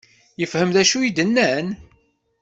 Yefhem 0.39 0.69
d 0.75 0.77
acu 0.81 0.97
i 1.01 1.09
d-nnan? 1.17 1.67